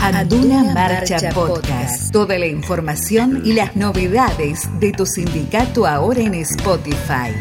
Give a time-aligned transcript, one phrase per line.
[0.00, 2.12] Anduna Marcha Podcast.
[2.12, 7.32] Toda la información y las novedades de tu sindicato ahora en Spotify.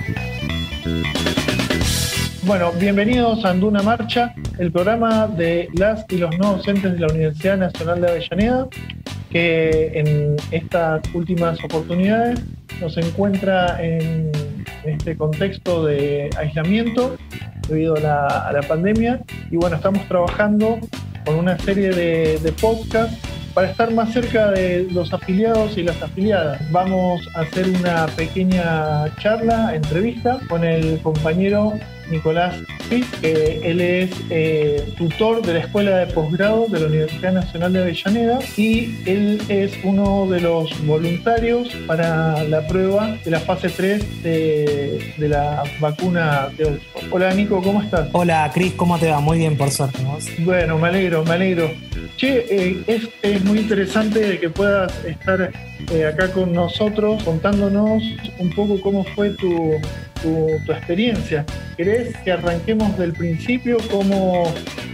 [2.44, 7.08] Bueno, bienvenidos a Anduna Marcha, el programa de las y los no docentes de la
[7.08, 8.68] Universidad Nacional de Avellaneda,
[9.30, 12.40] que en estas últimas oportunidades
[12.82, 14.32] nos encuentra en
[14.84, 17.18] este contexto de aislamiento
[17.68, 19.22] debido a la, pandemia.
[19.50, 20.80] Y bueno, estamos trabajando
[21.26, 23.18] con una serie de, podcasts
[23.54, 26.62] para estar más cerca de los afiliados y las afiliadas.
[26.72, 31.74] Vamos a hacer una pequeña charla, entrevista con el compañero
[32.12, 32.56] Nicolás
[33.22, 37.80] que él es eh, tutor de la Escuela de Posgrado de la Universidad Nacional de
[37.80, 44.24] Avellaneda y él es uno de los voluntarios para la prueba de la fase 3
[44.24, 47.14] de, la vacuna de Oxford.
[47.14, 48.10] Hola Nico, ¿cómo estás?
[48.12, 49.22] Hola Cris, ¿cómo te va?
[49.22, 50.00] Muy bien, por suerte.
[50.40, 51.72] Bueno, me alegro, me alegro.
[52.18, 55.52] Che, eh, es, es, muy interesante que puedas estar
[55.92, 58.04] eh, acá con nosotros contándonos
[58.38, 59.80] un poco cómo fue tu,
[60.22, 61.46] tu, experiencia.
[61.78, 63.78] ¿Querés que arranquemos del principio?
[63.92, 64.44] ¿Cómo,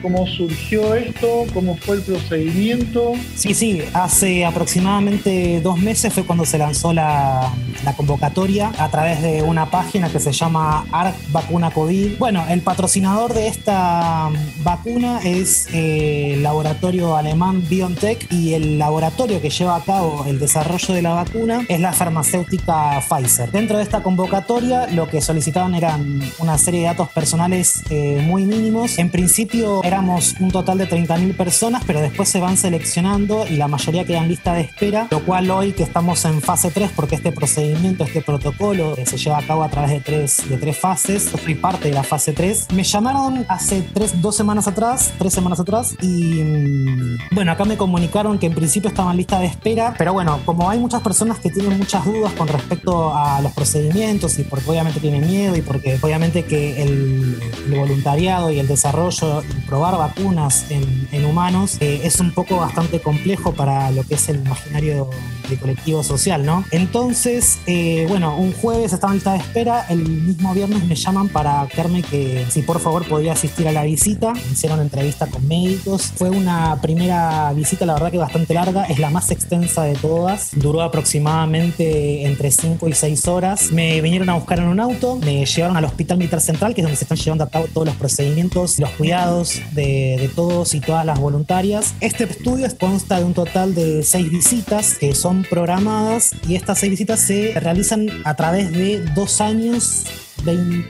[0.01, 1.45] ¿Cómo surgió esto?
[1.53, 3.13] ¿Cómo fue el procedimiento?
[3.35, 7.51] Sí, sí, hace aproximadamente dos meses fue cuando se lanzó la,
[7.83, 12.17] la convocatoria a través de una página que se llama ARC Vacuna COVID.
[12.17, 14.29] Bueno, el patrocinador de esta
[14.63, 20.39] vacuna es eh, el laboratorio alemán BioNTech y el laboratorio que lleva a cabo el
[20.39, 23.51] desarrollo de la vacuna es la farmacéutica Pfizer.
[23.51, 28.43] Dentro de esta convocatoria lo que solicitaban eran una serie de datos personales eh, muy
[28.45, 28.97] mínimos.
[28.97, 33.67] En principio éramos un total de 30.000 personas, pero después se van seleccionando y la
[33.67, 37.31] mayoría quedan lista de espera, lo cual hoy que estamos en fase 3 porque este
[37.31, 41.31] procedimiento este protocolo se lleva a cabo a través de tres, de tres fases.
[41.31, 42.67] Yo fui parte de la fase 3.
[42.73, 47.77] Me llamaron hace tres, dos semanas atrás, tres semanas atrás, y mm, bueno, acá me
[47.77, 51.49] comunicaron que en principio estaban lista de espera, pero bueno, como hay muchas personas que
[51.49, 55.97] tienen muchas dudas con respecto a los procedimientos y porque obviamente tienen miedo y porque
[56.01, 57.39] obviamente que el,
[57.69, 63.01] voluntariado y el desarrollo y probar vacunas en, en humanos eh, es un poco bastante
[63.01, 65.09] complejo para lo que es el imaginario
[65.49, 66.63] de colectivo social, ¿no?
[66.71, 71.29] Entonces, eh, bueno, un jueves estaba en lista de espera, el mismo viernes me llaman
[71.29, 75.47] para quedarme que si por favor podía asistir a la visita, me hicieron entrevista con
[75.47, 79.95] médicos, fue una primera visita la verdad que bastante larga, es la más extensa de
[79.95, 85.17] todas, duró aproximadamente entre 5 y 6 horas, me vinieron a buscar en un auto,
[85.17, 87.87] me llevaron al Hospital Militar Central, que es donde se están llevando a cabo todos
[87.87, 91.93] los procedimientos, los cuidados de, todos y todas las voluntarias.
[92.01, 96.91] Este estudio consta de un total de 6 visitas que son programadas y estas seis
[96.91, 100.05] visitas se realizan a través de dos años,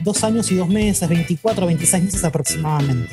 [0.02, 3.08] dos años y dos meses, 24 o 26 meses aproximadamente.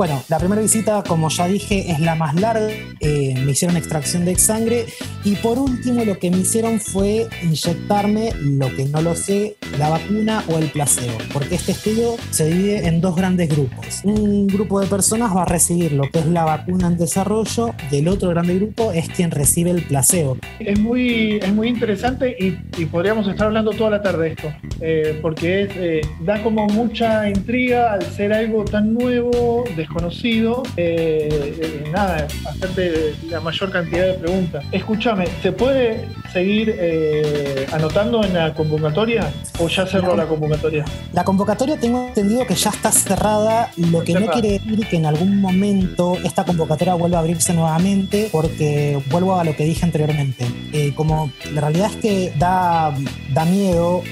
[0.00, 2.70] Bueno, la primera visita, como ya dije, es la más larga.
[3.00, 4.86] Eh, me hicieron extracción de sangre
[5.24, 9.90] y por último lo que me hicieron fue inyectarme, lo que no lo sé, la
[9.90, 14.00] vacuna o el placebo, porque este estudio se divide en dos grandes grupos.
[14.04, 17.96] Un grupo de personas va a recibir lo que es la vacuna en desarrollo y
[17.96, 20.38] el otro grande grupo es quien recibe el placebo.
[20.58, 25.18] Es muy, es muy interesante y, podríamos estar hablando toda la tarde de esto, eh,
[25.20, 31.28] porque eh, da como mucha intriga al ser algo tan nuevo, de conocido, eh,
[31.60, 34.64] eh, nada, hacerte la mayor cantidad de preguntas.
[34.72, 40.84] Escúchame, ¿se puede seguir eh, anotando en la convocatoria o ya cerró la, convocatoria?
[41.12, 45.06] La convocatoria tengo entendido que ya está cerrada, lo que no quiere decir que en
[45.06, 50.46] algún momento esta convocatoria vuelva a abrirse nuevamente, porque vuelvo a lo que dije anteriormente.
[50.94, 52.94] como la realidad es que da,
[53.32, 54.02] da miedo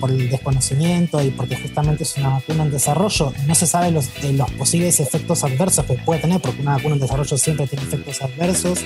[0.00, 4.10] por el desconocimiento y porque justamente es una vacuna en desarrollo, no se sabe los,
[4.32, 8.22] los posibles efectos adversos que puede tener, porque una vacuna en desarrollo siempre tiene efectos
[8.22, 8.84] adversos.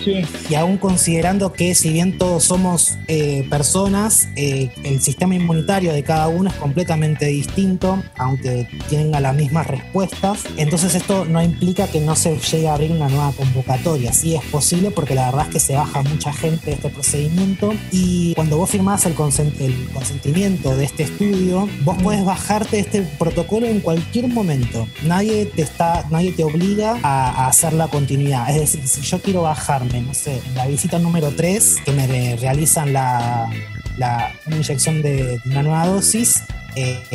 [0.49, 6.03] Y aún considerando que si bien todos somos eh, personas, eh, el sistema inmunitario de
[6.03, 10.41] cada uno es completamente distinto, aunque tenga las mismas respuestas.
[10.57, 14.13] Entonces esto no implica que no se llegue a abrir una nueva convocatoria.
[14.13, 17.73] Sí es posible porque la verdad es que se baja mucha gente de este procedimiento
[17.91, 23.67] y cuando vos firmás el, el consentimiento de este estudio, vos podés bajarte este protocolo
[23.67, 24.87] en cualquier momento.
[25.05, 28.49] Nadie te está, nadie te obliga a, hacer la continuidad.
[28.51, 32.37] Es decir, si yo quiero bajarme, no sé, en la visita número 3, que me
[32.81, 36.45] realizan la, una inyección de, una nueva dosis,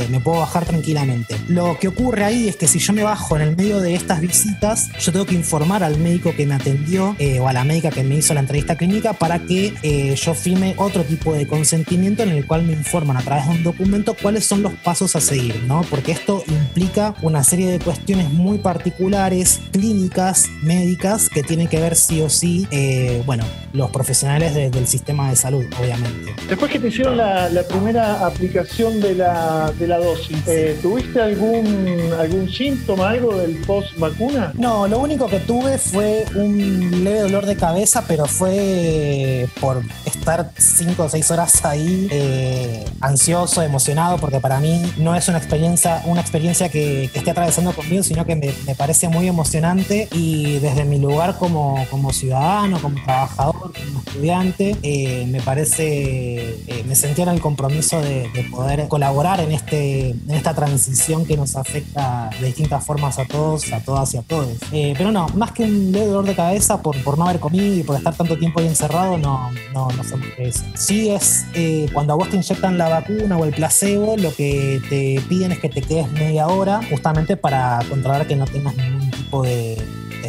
[0.10, 1.36] me puedo bajar tranquilamente.
[1.48, 4.22] Lo que ocurre ahí es que si yo me bajo en el medio de estas
[4.22, 8.04] visitas, yo tengo que informar al médico que me atendió o a la médica que
[8.04, 12.46] me hizo la entrevista clínica para que yo firme otro tipo de consentimiento en el
[12.46, 15.82] cual me informan a través de un documento cuáles son los pasos a seguir, ¿no?
[15.90, 21.96] Porque esto implica una serie de cuestiones muy particulares, clínicas, médicas, que tienen que ver
[21.96, 26.36] sí o sí, eh, bueno, los profesionales del sistema de salud, obviamente.
[26.48, 29.47] Después que te hicieron la, primera aplicación de la,
[29.80, 34.52] de la dosis, eh, ¿tuviste algún, algún síntoma, algo del post vacuna?
[34.56, 40.52] No, lo único que tuve fue un leve dolor de cabeza, pero fue por estar
[40.58, 46.02] cinco o seis horas ahí eh, ansioso, emocionado, porque para mí no es una experiencia,
[46.06, 51.00] una experiencia que, esté atravesando conmigo, sino que me, parece muy emocionante y desde mi
[51.00, 53.72] lugar como, como ciudadano, como trabajador,
[54.18, 60.10] estudiante, eh, me parece, eh, me sentía en el compromiso de, poder colaborar en, este,
[60.10, 64.22] en esta transición que nos afecta de distintas formas a todos, a todas y a
[64.24, 64.58] todos.
[64.72, 67.96] pero no, más que un dolor de cabeza por, por no haber comido y por
[67.98, 70.64] estar tanto tiempo ahí encerrado, no, no, no sé qué es.
[70.76, 71.46] Sí es
[71.94, 75.60] cuando a vos te inyectan la vacuna o el placebo, lo que te piden es
[75.60, 79.78] que te quedes media hora justamente para controlar que no tengas ningún tipo de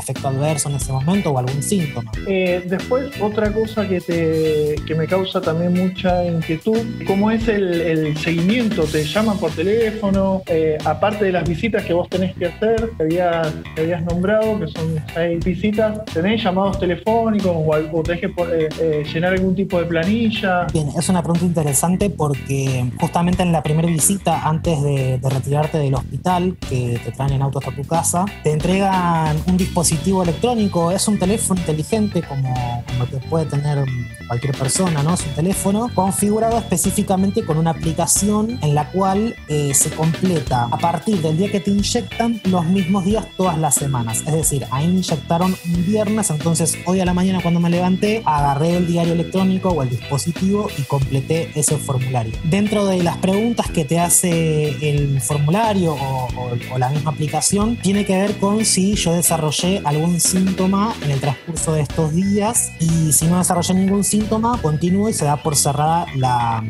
[0.08, 2.10] efecto adverso en ese momento o algún síntoma.
[2.26, 8.16] Eh, después, otra cosa que, te, que me causa también mucha inquietud, ¿cómo es el,
[8.18, 8.84] seguimiento?
[8.84, 10.42] ¿Te llaman por teléfono?
[10.46, 14.68] Eh, aparte de las visitas que vos tenés que hacer, que habías, habías nombrado, que
[14.68, 18.32] son seis visitas, ¿tenés llamados telefónicos o, tenés que
[18.80, 20.66] eh, llenar algún tipo de planilla?
[20.72, 25.78] Bien, es una pregunta interesante porque justamente en la primera visita, antes de, de retirarte
[25.78, 30.22] del hospital, que te traen en auto hasta tu casa, te entregan un dispositivo dispositivo
[30.22, 32.54] electrónico, es un teléfono inteligente como,
[32.86, 33.84] como que puede tener
[34.26, 35.14] cualquier persona, ¿no?
[35.14, 40.78] Es un teléfono configurado específicamente con una aplicación en la cual eh, se completa a
[40.78, 44.22] partir del día que te inyectan los mismos días todas las semanas.
[44.26, 48.22] Es decir, ahí me inyectaron un viernes, entonces hoy a la mañana cuando me levanté
[48.24, 52.34] agarré el diario electrónico o el dispositivo y completé ese formulario.
[52.44, 56.28] Dentro de las preguntas que te hace el formulario o,
[56.72, 61.20] o la misma aplicación, tiene que ver con si yo desarrollé algún síntoma en el
[61.20, 65.56] transcurso de estos días y si no desarrolla ningún síntoma, continúo y se da por
[65.56, 66.62] cerrada la,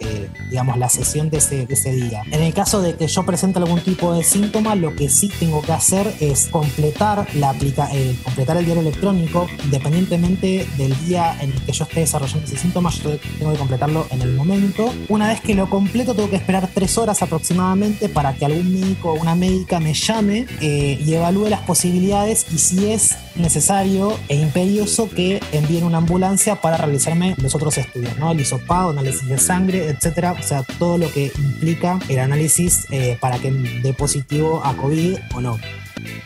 [0.00, 2.22] eh, digamos, la sesión de ese, día.
[2.30, 5.62] En el caso de que yo presente algún tipo de síntoma, lo que sí tengo
[5.62, 11.52] que hacer es completar, la aplica eh, completar el diario electrónico, independientemente del día en
[11.52, 14.92] el que yo esté desarrollando ese síntoma, yo tengo que completarlo en el momento.
[15.08, 19.12] Una vez que lo completo, tengo que esperar tres horas aproximadamente para que algún médico
[19.12, 24.36] o una médica me llame eh, y evalúe las posibilidades y si es necesario e
[24.36, 28.30] imperioso que envíen una ambulancia para realizarme los otros estudios, ¿no?
[28.30, 30.32] El hisopado, análisis de sangre, etcétera.
[30.32, 35.16] O sea, todo lo que implica el análisis eh, para que dé positivo a COVID
[35.34, 35.58] o no.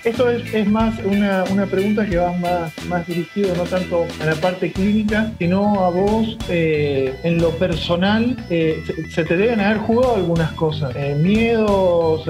[0.04, 4.72] Esto es, más una, pregunta que va más, más dirigido no tanto a la parte
[4.72, 8.36] clínica, sino a vos eh, en lo personal.
[8.48, 8.82] Eh,
[9.14, 12.28] se, te deben haber jugado algunas cosas, eh, miedos,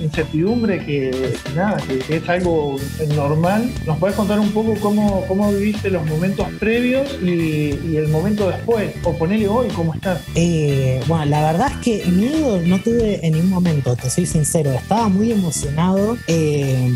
[0.00, 2.76] incertidumbre, que, nada, que, es algo
[3.14, 3.70] normal.
[3.86, 8.92] ¿Nos puedes contar un poco cómo, cómo viviste los momentos previos y, el momento después?
[9.04, 10.22] O ponele hoy, ¿cómo estás?
[11.06, 14.72] bueno, la verdad es que miedo no tuve en ningún momento, te soy sincero.
[14.72, 16.16] Estaba muy emocionado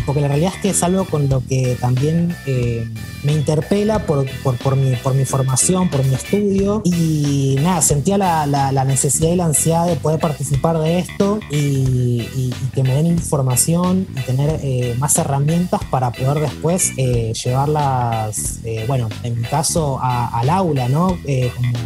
[0.04, 2.88] porque la realidad es que es algo con lo que también eh,
[3.22, 8.46] me interpela por, por, mi, por mi formación, por mi estudio y nada, sentía la,
[8.46, 14.06] la, necesidad y la ansiedad de poder participar de esto y, que me den información
[14.14, 20.50] y tener eh, más herramientas para poder después eh, llevarlas, bueno, en mi caso al
[20.50, 21.16] aula, ¿no?
[21.56, 21.78] como,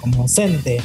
[0.00, 0.80] como, docente.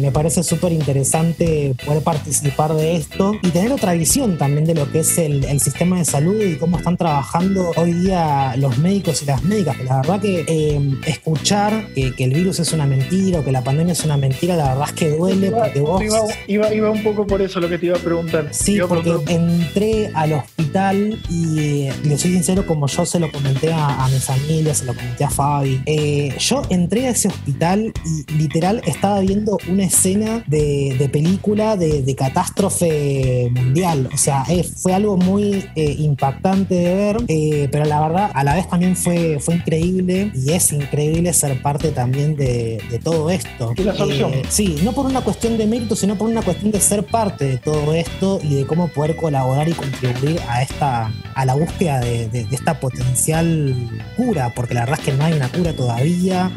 [0.00, 4.90] me parece súper interesante poder participar de esto y tener otra visión también de lo
[4.90, 9.22] que es el, el sistema de salud y cómo están trabajando hoy día los médicos
[9.22, 9.57] y las médicas.
[9.64, 13.92] La verdad que eh, escuchar que, el virus es una mentira o que la pandemia
[13.92, 16.02] es una mentira, la verdad es que duele porque vos...
[16.46, 18.48] Iba, iba, un poco por eso lo que te iba a preguntar.
[18.50, 23.72] Sí, porque entré al hospital y eh, le soy sincero, como yo se lo comenté
[23.72, 28.32] a, mi familia, se lo comenté a Fabi, eh, yo entré a ese hospital y
[28.34, 34.08] literal estaba viendo una escena de, película de, catástrofe mundial.
[34.12, 34.44] O sea,
[34.76, 39.37] fue algo muy impactante de ver, eh, pero la verdad a la vez también fue,
[39.40, 43.72] fue increíble y es increíble ser parte también de, todo esto.
[43.76, 44.34] ¿Y la solución?
[44.34, 47.44] Eh, sí, no por una cuestión de mérito, sino por una cuestión de ser parte
[47.44, 52.00] de todo esto y de cómo poder colaborar y contribuir a esta a la búsqueda
[52.00, 53.74] de, esta potencial
[54.16, 56.50] cura, porque la verdad es que no hay una cura todavía.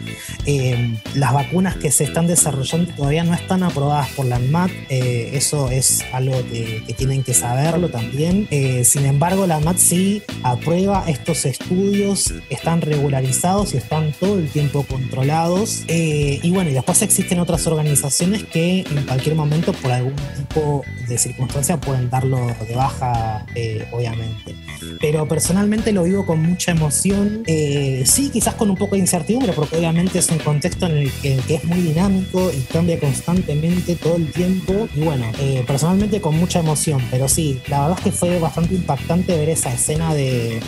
[0.46, 5.70] Eh, las vacunas que se están desarrollando todavía no están aprobadas por la ANMAT, eso
[5.70, 8.48] es algo que, que tienen que saberlo también.
[8.50, 14.50] Eh, sin embargo, la MAT sí aprueba estos estudios, están regularizados y están todo el
[14.50, 15.84] tiempo controlados.
[15.88, 20.84] Eh, y bueno, y después existen otras organizaciones que en cualquier momento, por algún tipo
[21.08, 24.56] de circunstancia, pueden darlo de baja, eh, obviamente.
[25.00, 27.44] Pero personalmente lo vivo con mucha emoción.
[27.46, 31.40] sí, quizás con un poco de incertidumbre, porque obviamente es un contexto en el que,
[31.50, 34.88] es muy dinámico y cambia constantemente todo el tiempo.
[34.96, 35.32] Y bueno,
[35.66, 39.74] personalmente con mucha emoción, pero sí, la verdad es que fue bastante impactante ver esa
[39.74, 40.60] escena de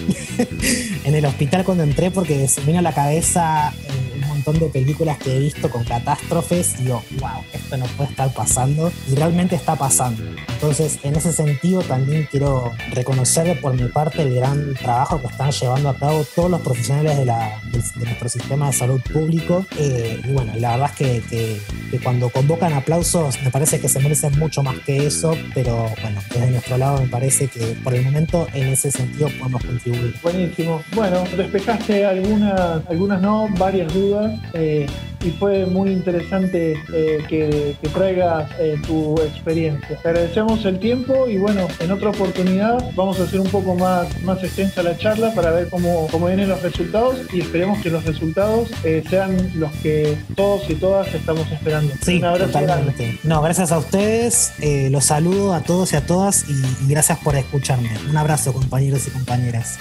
[1.03, 4.02] en el hospital cuando entré porque se me vino a la cabeza eh,
[4.43, 8.33] montón de películas que he visto con catástrofes y digo, wow, esto no puede estar
[8.33, 10.23] pasando y realmente está pasando.
[10.49, 15.51] Entonces, en ese sentido también quiero reconocer por mi parte el gran trabajo que están
[15.51, 17.61] llevando a cabo todos los profesionales de, la,
[17.95, 19.65] nuestro sistema de salud público.
[19.77, 21.61] Eh, y bueno, la verdad es que,
[22.03, 26.49] cuando convocan aplausos me parece que se merecen mucho más que eso, pero bueno, desde
[26.49, 30.15] nuestro lado me parece que por el momento en ese sentido podemos contribuir.
[30.23, 30.81] Buenísimo.
[30.95, 34.32] Bueno, despejaste algunas, algunas no, varias dudas.
[34.53, 34.87] Eh,
[35.23, 39.97] y fue muy interesante eh, que, traigas eh, tu experiencia.
[40.01, 44.21] Te agradecemos el tiempo y bueno, en otra oportunidad vamos a hacer un poco más,
[44.23, 48.03] más extensa la charla para ver cómo, cómo vienen los resultados y esperemos que los
[48.03, 51.93] resultados eh, sean los que todos y todas estamos esperando.
[52.01, 53.19] Sí, totalmente.
[53.23, 54.53] No, gracias a ustedes,
[54.89, 57.89] los saludo a todos y a todas y, gracias por escucharme.
[58.09, 59.77] Un abrazo compañeros y compañeras.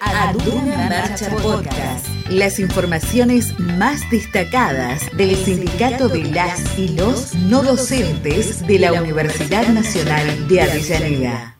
[0.00, 2.06] Aduna Marcha Podcast.
[2.28, 4.83] Las informaciones más destacadas
[5.16, 11.56] del Sindicato de las y los no docentes de la Universidad Nacional de Avellaneda.